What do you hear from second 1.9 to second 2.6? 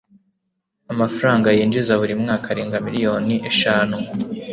buri mwaka